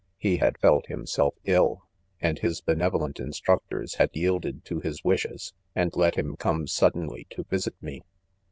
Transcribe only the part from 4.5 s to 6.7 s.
to his wishes, and let him come